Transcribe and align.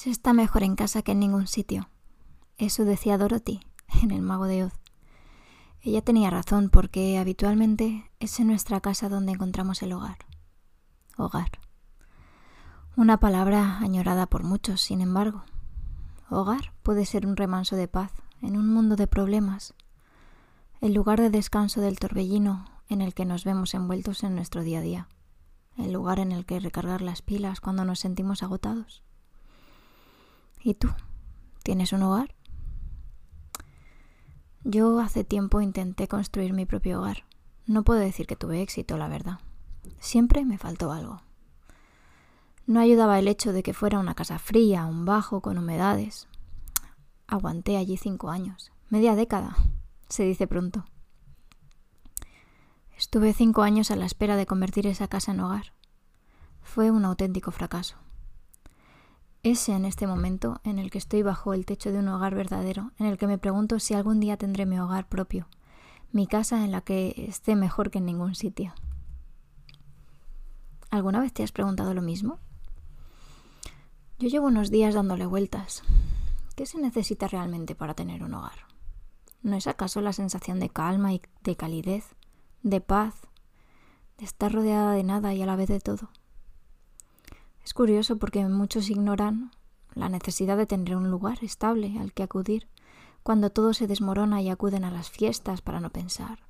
Se 0.00 0.08
está 0.08 0.32
mejor 0.32 0.62
en 0.62 0.76
casa 0.76 1.02
que 1.02 1.12
en 1.12 1.20
ningún 1.20 1.46
sitio. 1.46 1.90
Eso 2.56 2.86
decía 2.86 3.18
Dorothy 3.18 3.60
en 4.02 4.12
El 4.12 4.22
Mago 4.22 4.46
de 4.46 4.64
Oz. 4.64 4.72
Ella 5.82 6.00
tenía 6.00 6.30
razón 6.30 6.70
porque 6.70 7.18
habitualmente 7.18 8.10
es 8.18 8.40
en 8.40 8.46
nuestra 8.46 8.80
casa 8.80 9.10
donde 9.10 9.32
encontramos 9.32 9.82
el 9.82 9.92
hogar. 9.92 10.16
Hogar. 11.18 11.50
Una 12.96 13.20
palabra 13.20 13.76
añorada 13.80 14.24
por 14.26 14.42
muchos, 14.42 14.80
sin 14.80 15.02
embargo. 15.02 15.44
Hogar 16.30 16.72
puede 16.82 17.04
ser 17.04 17.26
un 17.26 17.36
remanso 17.36 17.76
de 17.76 17.86
paz 17.86 18.10
en 18.40 18.56
un 18.56 18.72
mundo 18.72 18.96
de 18.96 19.06
problemas, 19.06 19.74
el 20.80 20.94
lugar 20.94 21.20
de 21.20 21.28
descanso 21.28 21.82
del 21.82 21.98
torbellino 21.98 22.64
en 22.88 23.02
el 23.02 23.12
que 23.12 23.26
nos 23.26 23.44
vemos 23.44 23.74
envueltos 23.74 24.24
en 24.24 24.34
nuestro 24.34 24.62
día 24.62 24.78
a 24.78 24.82
día, 24.82 25.08
el 25.76 25.92
lugar 25.92 26.20
en 26.20 26.32
el 26.32 26.46
que 26.46 26.58
recargar 26.58 27.02
las 27.02 27.20
pilas 27.20 27.60
cuando 27.60 27.84
nos 27.84 28.00
sentimos 28.00 28.42
agotados. 28.42 29.04
¿Y 30.62 30.74
tú? 30.74 30.88
¿Tienes 31.62 31.92
un 31.92 32.02
hogar? 32.02 32.34
Yo 34.62 35.00
hace 35.00 35.24
tiempo 35.24 35.62
intenté 35.62 36.06
construir 36.06 36.52
mi 36.52 36.66
propio 36.66 37.00
hogar. 37.00 37.24
No 37.66 37.82
puedo 37.82 38.00
decir 38.00 38.26
que 38.26 38.36
tuve 38.36 38.60
éxito, 38.60 38.98
la 38.98 39.08
verdad. 39.08 39.38
Siempre 40.00 40.44
me 40.44 40.58
faltó 40.58 40.92
algo. 40.92 41.22
No 42.66 42.80
ayudaba 42.80 43.18
el 43.18 43.28
hecho 43.28 43.52
de 43.52 43.62
que 43.62 43.72
fuera 43.72 43.98
una 43.98 44.14
casa 44.14 44.38
fría, 44.38 44.84
un 44.84 45.06
bajo, 45.06 45.40
con 45.40 45.56
humedades. 45.56 46.28
Aguanté 47.26 47.76
allí 47.76 47.96
cinco 47.96 48.28
años, 48.30 48.70
media 48.90 49.14
década, 49.14 49.56
se 50.08 50.24
dice 50.24 50.46
pronto. 50.46 50.84
Estuve 52.98 53.32
cinco 53.32 53.62
años 53.62 53.90
a 53.90 53.96
la 53.96 54.04
espera 54.04 54.36
de 54.36 54.46
convertir 54.46 54.86
esa 54.86 55.08
casa 55.08 55.32
en 55.32 55.40
hogar. 55.40 55.72
Fue 56.60 56.90
un 56.90 57.04
auténtico 57.06 57.50
fracaso. 57.50 57.96
Ese 59.42 59.72
en 59.72 59.86
este 59.86 60.06
momento 60.06 60.60
en 60.64 60.78
el 60.78 60.90
que 60.90 60.98
estoy 60.98 61.22
bajo 61.22 61.54
el 61.54 61.64
techo 61.64 61.90
de 61.92 62.00
un 62.00 62.08
hogar 62.08 62.34
verdadero, 62.34 62.92
en 62.98 63.06
el 63.06 63.16
que 63.16 63.26
me 63.26 63.38
pregunto 63.38 63.78
si 63.78 63.94
algún 63.94 64.20
día 64.20 64.36
tendré 64.36 64.66
mi 64.66 64.78
hogar 64.78 65.08
propio, 65.08 65.48
mi 66.12 66.26
casa 66.26 66.62
en 66.62 66.72
la 66.72 66.82
que 66.82 67.14
esté 67.28 67.56
mejor 67.56 67.90
que 67.90 67.98
en 67.98 68.04
ningún 68.04 68.34
sitio. 68.34 68.74
¿Alguna 70.90 71.20
vez 71.20 71.32
te 71.32 71.42
has 71.42 71.52
preguntado 71.52 71.94
lo 71.94 72.02
mismo? 72.02 72.38
Yo 74.18 74.28
llevo 74.28 74.48
unos 74.48 74.70
días 74.70 74.94
dándole 74.94 75.24
vueltas. 75.24 75.84
¿Qué 76.54 76.66
se 76.66 76.78
necesita 76.78 77.26
realmente 77.26 77.74
para 77.74 77.94
tener 77.94 78.22
un 78.22 78.34
hogar? 78.34 78.66
¿No 79.42 79.56
es 79.56 79.66
acaso 79.66 80.02
la 80.02 80.12
sensación 80.12 80.60
de 80.60 80.68
calma 80.68 81.14
y 81.14 81.22
de 81.42 81.56
calidez, 81.56 82.14
de 82.62 82.82
paz, 82.82 83.14
de 84.18 84.26
estar 84.26 84.52
rodeada 84.52 84.92
de 84.92 85.04
nada 85.04 85.32
y 85.32 85.40
a 85.40 85.46
la 85.46 85.56
vez 85.56 85.68
de 85.68 85.80
todo? 85.80 86.10
Es 87.64 87.74
curioso 87.74 88.16
porque 88.16 88.44
muchos 88.46 88.90
ignoran 88.90 89.50
la 89.94 90.08
necesidad 90.08 90.56
de 90.56 90.66
tener 90.66 90.96
un 90.96 91.10
lugar 91.10 91.38
estable 91.42 91.98
al 91.98 92.12
que 92.12 92.22
acudir 92.22 92.68
cuando 93.22 93.50
todo 93.50 93.74
se 93.74 93.86
desmorona 93.86 94.40
y 94.40 94.48
acuden 94.48 94.84
a 94.84 94.90
las 94.90 95.10
fiestas 95.10 95.60
para 95.60 95.80
no 95.80 95.90
pensar, 95.90 96.40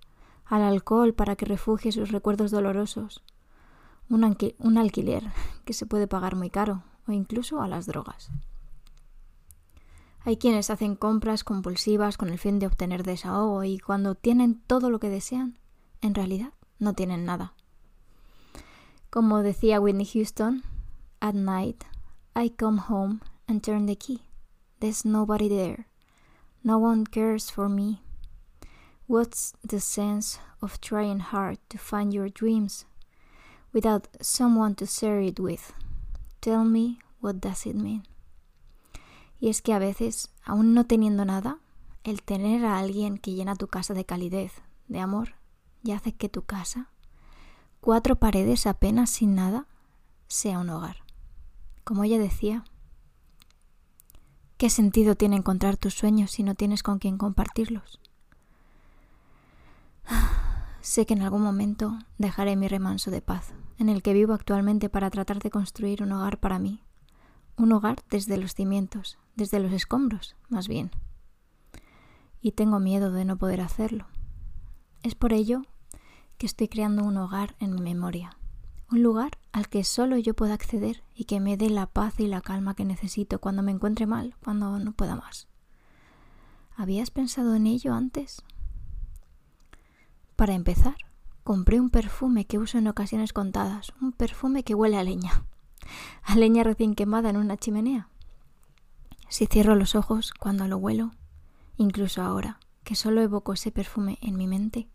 al 0.45 0.63
alcohol 0.63 1.15
para 1.15 1.37
que 1.37 1.47
refugie 1.47 1.93
sus 1.93 2.11
recuerdos 2.11 2.51
dolorosos, 2.51 3.23
un, 4.09 4.37
un 4.59 4.79
alquiler 4.79 5.25
que 5.65 5.73
se 5.73 5.87
puede 5.87 6.07
pagar 6.07 6.37
muy 6.37 6.51
caro 6.51 6.85
o 7.07 7.13
incluso 7.13 7.61
a 7.61 7.69
las 7.69 7.87
drogas. 7.87 8.31
Hay 10.23 10.37
quienes 10.37 10.69
hacen 10.71 10.97
compras 10.97 11.45
compulsivas 11.45 12.19
con 12.19 12.29
el 12.29 12.39
fin 12.39 12.59
de 12.59 12.67
obtener 12.67 13.05
desahogo 13.05 13.65
y 13.65 13.79
cuando 13.79 14.15
tienen 14.15 14.61
todo 14.67 14.91
lo 14.91 15.01
que 15.01 15.09
desean, 15.09 15.59
en 16.03 16.15
realidad 16.15 16.53
no 16.79 16.93
tienen 16.93 17.25
nada. 17.25 17.55
Como 19.09 19.43
decía 19.43 19.81
Whitney 19.81 20.07
Houston, 20.07 20.63
At 21.23 21.35
night, 21.35 21.85
I 22.35 22.49
come 22.49 22.79
home 22.79 23.21
and 23.47 23.63
turn 23.63 23.85
the 23.85 23.95
key. 23.95 24.23
There's 24.81 25.05
nobody 25.05 25.49
there. 25.49 25.87
No 26.65 26.79
one 26.79 27.05
cares 27.05 27.51
for 27.51 27.69
me. 27.69 28.01
What's 29.07 29.53
the 29.63 29.81
sense 29.81 30.39
of 30.63 30.81
trying 30.81 31.21
hard 31.21 31.59
to 31.69 31.77
find 31.77 32.15
your 32.15 32.31
dreams 32.31 32.87
without 33.71 34.09
someone 34.23 34.75
to 34.77 34.87
share 34.87 35.21
it 35.21 35.39
with? 35.39 35.75
Tell 36.41 36.65
me, 36.65 36.99
what 37.21 37.41
does 37.41 37.67
it 37.67 37.77
mean? 37.77 38.05
Y 39.41 39.51
es 39.51 39.61
que 39.61 39.75
a 39.75 39.79
veces, 39.79 40.31
aún 40.47 40.73
no 40.73 40.85
teniendo 40.85 41.27
nada, 41.27 41.59
el 42.03 42.23
tener 42.23 42.65
a 42.65 42.79
alguien 42.79 43.19
que 43.19 43.35
llena 43.35 43.57
tu 43.57 43.69
casa 43.69 43.93
de 43.93 44.07
calidez, 44.07 44.53
de 44.89 45.01
amor, 45.01 45.35
y 45.83 45.93
hace 45.93 46.13
que 46.13 46.31
tu 46.31 46.43
casa, 46.43 46.89
cuatro 47.83 48.17
paredes 48.17 48.67
apenas 48.67 49.11
sin 49.11 49.35
nada, 49.35 49.67
sea 50.29 50.59
un 50.59 50.71
hogar. 50.71 51.10
Como 51.85 52.05
ella 52.05 52.19
decía, 52.19 52.65
¿qué 54.57 54.71
sentido 54.71 55.15
tiene 55.15 55.37
encontrar 55.37 55.77
tus 55.77 55.95
sueños 55.95 56.31
si 56.31 56.43
no 56.43 56.55
tienes 56.55 56.83
con 56.83 56.99
quien 56.99 57.19
compartirlos? 57.19 58.01
Sé 60.81 61.07
que 61.07 61.15
en 61.15 61.23
algún 61.23 61.43
momento 61.43 61.99
dejaré 62.19 62.57
mi 62.57 62.69
remanso 62.69 63.11
de 63.11 63.23
paz, 63.23 63.53
en 63.79 63.89
el 63.89 64.03
que 64.03 64.13
vivo 64.13 64.35
actualmente 64.35 64.89
para 64.89 65.11
tratar 65.11 65.39
de 65.41 65.51
construir 65.51 66.03
un 66.03 66.13
hogar 66.13 66.39
para 66.39 66.59
mí, 66.59 66.83
un 67.57 67.73
hogar 67.73 67.99
desde 68.11 68.37
los 68.37 68.55
cimientos, 68.55 69.19
desde 69.37 69.61
los 69.61 69.73
escombros, 69.73 70.37
más 70.49 70.69
bien. 70.69 70.91
Y 72.41 72.53
tengo 72.53 72.81
miedo 72.81 73.11
de 73.11 73.25
no 73.25 73.37
poder 73.37 73.61
hacerlo. 73.61 74.07
Es 75.03 75.15
por 75.15 75.33
ello 75.33 75.63
que 76.39 76.47
estoy 76.47 76.69
creando 76.69 77.05
un 77.05 77.17
hogar 77.17 77.57
en 77.59 77.75
mi 77.75 77.81
memoria, 77.81 78.37
un 78.91 79.03
lugar 79.03 79.33
al 79.53 79.69
que 79.69 79.85
solo 79.85 80.17
yo 80.17 80.35
pueda 80.35 80.55
acceder 80.55 81.03
y 81.15 81.25
que 81.25 81.41
me 81.41 81.57
dé 81.57 81.71
la 81.71 81.87
paz 81.87 82.21
y 82.21 82.27
la 82.27 82.41
calma 82.41 82.75
que 82.75 82.85
necesito 82.85 83.41
cuando 83.41 83.63
me 83.63 83.73
encuentre 83.73 84.07
mal, 84.07 84.35
cuando 84.43 84.79
no 84.79 84.93
pueda 84.93 85.17
más. 85.17 85.49
¿Habías 86.77 87.11
pensado 87.11 87.55
en 87.55 87.67
ello 87.67 87.93
antes? 87.93 88.43
Para 90.37 90.55
empezar, 90.55 90.97
compré 91.45 91.81
un 91.81 91.91
perfume 91.91 92.47
que 92.47 92.59
uso 92.59 92.79
en 92.79 92.87
ocasiones 92.87 93.33
contadas, 93.33 93.93
un 94.01 94.13
perfume 94.13 94.63
que 94.63 94.75
huele 94.75 94.97
a 94.97 95.05
leña, 95.05 95.45
a 96.23 96.37
leña 96.37 96.65
recién 96.65 96.95
quemada 96.95 97.29
en 97.31 97.37
una 97.37 97.57
chimenea. 97.57 98.09
Si 99.29 99.47
cierro 99.47 99.75
los 99.75 99.95
ojos 99.95 100.33
cuando 100.33 100.67
lo 100.69 100.79
huelo, 100.79 101.13
incluso 101.77 102.23
ahora, 102.23 102.59
que 102.85 102.95
solo 102.95 103.21
evoco 103.21 103.53
ese 103.53 103.71
perfume 103.71 104.19
en 104.23 104.37
mi 104.37 104.47
mente, 104.47 104.89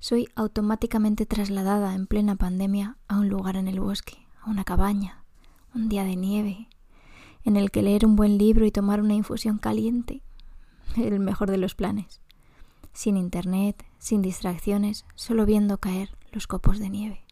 soy 0.00 0.28
automáticamente 0.36 1.26
trasladada 1.26 1.94
en 1.94 2.06
plena 2.06 2.36
pandemia 2.36 2.96
a 3.08 3.18
un 3.18 3.28
lugar 3.28 3.56
en 3.56 3.68
el 3.68 3.80
bosque, 3.80 4.26
a 4.42 4.50
una 4.50 4.64
cabaña, 4.64 5.24
un 5.74 5.88
día 5.88 6.04
de 6.04 6.16
nieve, 6.16 6.68
en 7.44 7.56
el 7.56 7.70
que 7.70 7.82
leer 7.82 8.06
un 8.06 8.16
buen 8.16 8.38
libro 8.38 8.64
y 8.64 8.70
tomar 8.70 9.00
una 9.00 9.14
infusión 9.14 9.58
caliente, 9.58 10.22
el 10.96 11.20
mejor 11.20 11.50
de 11.50 11.58
los 11.58 11.74
planes, 11.74 12.20
sin 12.92 13.16
internet, 13.16 13.84
sin 13.98 14.22
distracciones, 14.22 15.04
solo 15.14 15.46
viendo 15.46 15.78
caer 15.78 16.16
los 16.32 16.46
copos 16.46 16.78
de 16.78 16.90
nieve. 16.90 17.24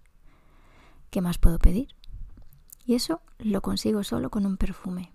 ¿Qué 1.10 1.20
más 1.20 1.38
puedo 1.38 1.58
pedir? 1.58 1.88
Y 2.84 2.94
eso 2.94 3.20
lo 3.38 3.62
consigo 3.62 4.04
solo 4.04 4.30
con 4.30 4.46
un 4.46 4.56
perfume. 4.56 5.12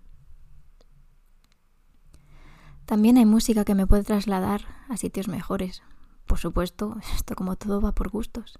También 2.86 3.16
hay 3.16 3.24
música 3.24 3.64
que 3.64 3.74
me 3.74 3.86
puede 3.86 4.02
trasladar 4.02 4.66
a 4.88 4.96
sitios 4.96 5.28
mejores, 5.28 5.82
por 6.26 6.38
supuesto, 6.38 6.96
esto 7.14 7.34
como 7.34 7.56
todo 7.56 7.80
va 7.80 7.92
por 7.92 8.10
gustos. 8.10 8.58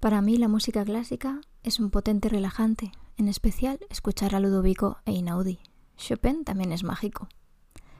Para 0.00 0.22
mí 0.22 0.36
la 0.36 0.48
música 0.48 0.84
clásica 0.84 1.40
es 1.64 1.80
un 1.80 1.90
potente 1.90 2.28
relajante, 2.28 2.92
en 3.16 3.28
especial 3.28 3.80
escuchar 3.90 4.34
a 4.34 4.40
Ludovico 4.40 4.98
e 5.04 5.12
Inaudi. 5.12 5.58
Chopin 5.96 6.44
también 6.44 6.72
es 6.72 6.84
mágico. 6.84 7.28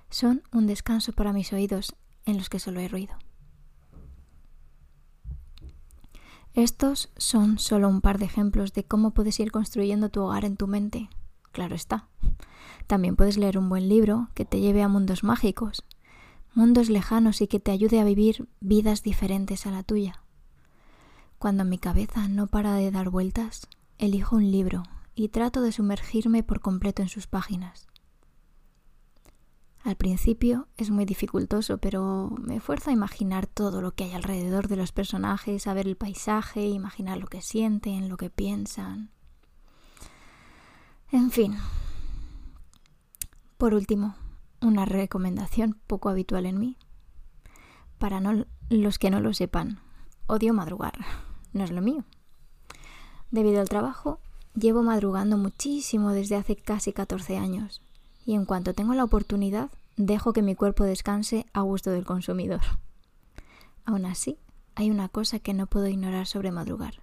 Son 0.09 0.43
un 0.53 0.67
descanso 0.67 1.13
para 1.13 1.33
mis 1.33 1.53
oídos 1.53 1.97
en 2.25 2.39
los 2.39 2.49
que 2.49 2.61
solo 2.61 2.81
hay 2.81 2.89
ruido. 2.89 3.15
Estos 6.55 7.11
son 7.17 7.59
solo 7.59 7.89
un 7.89 8.01
par 8.01 8.19
de 8.19 8.25
ejemplos 8.25 8.73
de 8.73 8.85
cómo 8.85 9.13
puedes 9.13 9.39
ir 9.39 9.53
construyendo 9.53 10.09
tu 10.09 10.23
hogar 10.23 10.45
en 10.45 10.57
tu 10.57 10.67
mente. 10.67 11.09
Claro 11.53 11.75
está. 11.75 12.09
También 12.87 13.17
puedes 13.17 13.37
leer 13.37 13.59
un 13.59 13.69
buen 13.69 13.89
libro 13.89 14.29
que 14.35 14.45
te 14.45 14.61
lleve 14.61 14.83
a 14.83 14.89
mundos 14.89 15.25
mágicos, 15.25 15.85
mundos 16.55 16.89
lejanos 16.89 17.41
y 17.41 17.47
que 17.47 17.61
te 17.61 17.71
ayude 17.71 18.01
a 18.01 18.05
vivir 18.05 18.49
vidas 18.61 19.03
diferentes 19.03 19.67
a 19.67 19.71
la 19.71 19.83
tuya. 19.83 20.23
Cuando 21.39 21.65
mi 21.65 21.79
cabeza 21.79 22.29
no 22.29 22.47
para 22.47 22.75
de 22.75 22.91
dar 22.91 23.11
vueltas, 23.11 23.69
elijo 23.99 24.37
un 24.37 24.51
libro 24.51 24.83
y 25.15 25.29
trato 25.29 25.61
de 25.61 25.73
sumergirme 25.73 26.43
por 26.43 26.61
completo 26.61 27.03
en 27.03 27.09
sus 27.09 27.27
páginas. 27.27 27.89
Al 29.85 29.97
principio 29.97 30.69
es 30.77 30.91
muy 30.91 31.05
dificultoso, 31.05 31.79
pero 31.79 32.31
me 32.41 32.57
esfuerzo 32.57 32.91
a 32.91 32.93
imaginar 32.93 33.47
todo 33.47 33.81
lo 33.81 33.95
que 33.95 34.05
hay 34.05 34.13
alrededor 34.13 34.69
de 34.69 34.77
los 34.77 34.93
personajes, 34.93 35.67
a 35.67 35.75
ver 35.75 35.87
el 35.87 35.97
paisaje, 35.97 36.67
imaginar 36.67 37.19
lo 37.19 37.27
que 37.27 37.41
sienten, 37.41 38.09
lo 38.09 38.17
que 38.17 38.31
piensan. 38.31 39.11
En 41.11 41.31
fin. 41.31 41.57
Por 43.57 43.75
último, 43.75 44.15
una 44.61 44.85
recomendación 44.85 45.79
poco 45.87 46.09
habitual 46.09 46.47
en 46.47 46.59
mí. 46.59 46.77
Para 47.99 48.21
los 48.71 48.99
que 48.99 49.11
no 49.11 49.21
lo 49.21 49.35
sepan, 49.35 49.81
odio 50.27 50.55
madrugar, 50.55 50.95
no 51.53 51.65
es 51.65 51.71
lo 51.71 51.83
mío. 51.83 52.05
Debido 53.31 53.61
al 53.61 53.69
trabajo, 53.69 54.21
Llevo 54.59 54.83
madrugando 54.83 55.37
muchísimo 55.37 56.11
desde 56.11 56.35
hace 56.35 56.57
casi 56.57 56.93
14 56.93 57.37
años 57.37 57.81
y 58.25 58.35
en 58.35 58.45
cuanto 58.45 58.75
tengo 58.75 58.93
la 58.95 59.05
oportunidad 59.05 59.71
dejo 59.97 60.33
que 60.33 60.43
mi 60.43 60.57
cuerpo 60.57 60.83
descanse 60.83 61.47
a 61.53 61.61
gusto 61.61 61.91
del 61.91 62.05
consumidor. 62.05 62.63
Aún 63.85 64.05
así, 64.05 64.39
hay 64.75 64.91
una 64.91 65.09
cosa 65.09 65.39
que 65.39 65.55
no 65.55 65.69
puedo 65.69 65.87
ignorar 65.87 66.27
sobre 66.27 66.51
madrugar. 66.51 66.95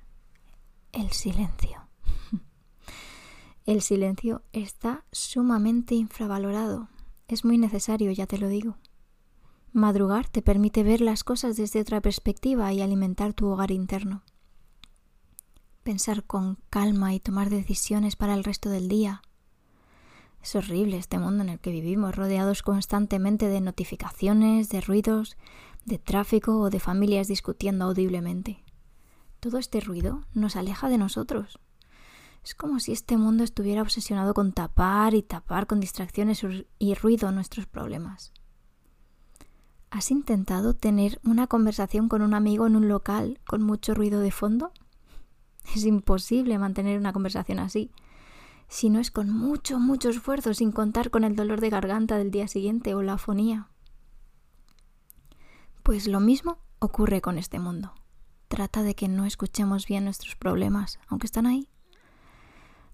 El 0.92 1.12
silencio. 1.12 1.88
El 3.66 3.82
silencio 3.82 4.42
está 4.52 5.06
sumamente 5.14 5.96
infravalorado. 5.96 6.90
Es 7.28 7.44
muy 7.44 7.58
necesario, 7.58 8.12
ya 8.12 8.28
te 8.28 8.38
lo 8.38 8.48
digo. 8.48 8.78
Madrugar 9.74 10.30
te 10.30 10.42
permite 10.42 10.84
ver 10.84 11.02
las 11.02 11.24
cosas 11.24 11.58
desde 11.58 11.82
otra 11.82 12.00
perspectiva 12.00 12.72
y 12.72 12.82
alimentar 12.82 13.34
tu 13.34 13.48
hogar 13.48 13.72
interno. 13.72 14.24
Pensar 15.84 16.24
con 16.24 16.60
calma 16.70 17.14
y 17.14 17.20
tomar 17.20 17.50
decisiones 17.50 18.16
para 18.16 18.36
el 18.36 18.44
resto 18.44 18.70
del 18.70 18.88
día. 18.88 19.22
Es 20.42 20.56
horrible 20.56 20.98
este 20.98 21.18
mundo 21.18 21.44
en 21.44 21.50
el 21.50 21.60
que 21.60 21.72
vivimos, 21.72 22.16
rodeados 22.16 22.62
constantemente 22.62 23.48
de 23.48 23.62
notificaciones, 23.62 24.70
de 24.70 24.82
ruidos, 24.82 25.36
de 25.86 25.98
tráfico 25.98 26.60
o 26.60 26.70
de 26.70 26.80
familias 26.80 27.28
discutiendo 27.28 27.86
audiblemente. 27.86 28.64
Todo 29.40 29.58
este 29.58 29.82
ruido 29.82 30.24
nos 30.34 30.56
aleja 30.56 30.90
de 30.90 31.00
nosotros. 31.00 31.60
Es 32.46 32.54
como 32.54 32.80
si 32.80 32.92
este 32.92 33.18
mundo 33.18 33.44
estuviera 33.44 33.82
obsesionado 33.82 34.36
con 34.36 34.54
tapar 34.54 35.16
y 35.16 35.24
tapar 35.24 35.66
con 35.66 35.80
distracciones 35.80 36.46
y 36.78 36.94
ruido 36.94 37.32
nuestros 37.32 37.66
problemas. 37.66 38.34
¿Has 39.90 40.12
intentado 40.12 40.76
tener 40.76 41.20
una 41.24 41.48
conversación 41.48 42.08
con 42.08 42.22
un 42.22 42.36
amigo 42.36 42.68
en 42.68 42.76
un 42.76 42.88
local 42.88 43.40
con 43.48 43.64
mucho 43.64 43.96
ruido 43.96 44.20
de 44.20 44.30
fondo? 44.30 44.72
Es 45.74 45.86
imposible 45.86 46.60
mantener 46.60 47.00
una 47.00 47.14
conversación 47.14 47.58
así. 47.58 47.90
Si 48.68 48.92
no 48.92 49.00
es 49.00 49.10
con 49.10 49.32
mucho, 49.32 49.80
mucho 49.80 50.10
esfuerzo, 50.10 50.54
sin 50.54 50.72
contar 50.72 51.10
con 51.10 51.24
el 51.24 51.36
dolor 51.36 51.62
de 51.62 51.72
garganta 51.72 52.20
del 52.20 52.30
día 52.30 52.48
siguiente 52.48 52.94
o 52.94 53.02
la 53.02 53.14
afonía. 53.14 53.70
Pues 55.82 56.08
lo 56.08 56.20
mismo 56.20 56.60
ocurre 56.78 57.22
con 57.22 57.40
este 57.40 57.58
mundo. 57.58 57.96
Trata 58.50 58.84
de 58.84 58.94
que 58.94 59.08
no 59.08 59.26
escuchemos 59.26 59.88
bien 59.88 60.04
nuestros 60.04 60.36
problemas, 60.36 61.00
aunque 61.08 61.26
están 61.26 61.48
ahí. 61.48 61.70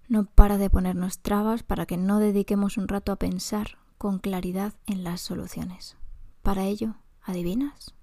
No 0.08 0.26
para 0.26 0.58
de 0.58 0.70
ponernos 0.70 1.20
trabas 1.20 1.64
para 1.64 1.86
que 1.86 1.98
no 1.98 2.20
dediquemos 2.20 2.78
un 2.78 2.88
rato 2.88 3.12
a 3.12 3.18
pensar 3.18 3.78
con 3.98 4.20
claridad 4.20 4.74
en 4.88 5.04
las 5.04 5.22
soluciones. 5.22 5.98
Para 6.42 6.64
ello, 6.66 6.96
¿adivinas? 7.24 7.94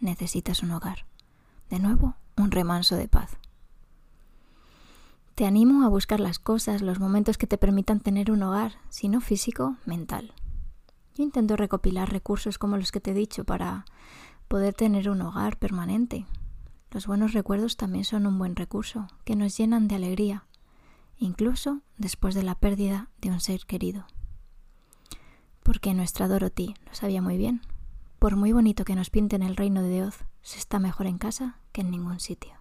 Necesitas 0.00 0.62
un 0.62 0.70
hogar. 0.72 1.06
De 1.70 1.78
nuevo, 1.78 2.16
un 2.36 2.50
remanso 2.50 2.96
de 2.96 3.08
paz. 3.08 3.38
Te 5.34 5.44
animo 5.44 5.84
a 5.84 5.88
buscar 5.88 6.20
las 6.20 6.38
cosas, 6.38 6.80
los 6.80 6.98
momentos 6.98 7.36
que 7.36 7.46
te 7.46 7.58
permitan 7.58 8.00
tener 8.00 8.30
un 8.30 8.42
hogar, 8.42 8.76
si 8.88 9.08
no 9.08 9.20
físico, 9.20 9.76
mental. 9.84 10.32
Yo 11.14 11.22
intento 11.22 11.56
recopilar 11.56 12.10
recursos 12.10 12.58
como 12.58 12.76
los 12.78 12.90
que 12.90 13.00
te 13.00 13.10
he 13.10 13.14
dicho 13.14 13.44
para 13.44 13.84
poder 14.48 14.72
tener 14.72 15.10
un 15.10 15.20
hogar 15.20 15.58
permanente. 15.58 16.24
Los 16.90 17.06
buenos 17.06 17.34
recuerdos 17.34 17.76
también 17.76 18.04
son 18.04 18.26
un 18.26 18.38
buen 18.38 18.56
recurso, 18.56 19.08
que 19.24 19.36
nos 19.36 19.56
llenan 19.58 19.88
de 19.88 19.96
alegría, 19.96 20.44
incluso 21.18 21.82
después 21.98 22.34
de 22.34 22.42
la 22.42 22.54
pérdida 22.54 23.08
de 23.20 23.30
un 23.30 23.40
ser 23.40 23.66
querido 23.66 24.06
porque 25.66 25.94
nuestra 25.94 26.28
Dorothy 26.28 26.76
lo 26.86 26.94
sabía 26.94 27.20
muy 27.20 27.36
bien. 27.36 27.60
Por 28.20 28.36
muy 28.36 28.52
bonito 28.52 28.84
que 28.84 28.94
nos 28.94 29.10
pinten 29.10 29.42
el 29.42 29.56
reino 29.56 29.82
de 29.82 30.04
Oz, 30.04 30.24
se 30.40 30.60
está 30.60 30.78
mejor 30.78 31.08
en 31.08 31.18
casa 31.18 31.58
que 31.72 31.80
en 31.80 31.90
ningún 31.90 32.20
sitio. 32.20 32.52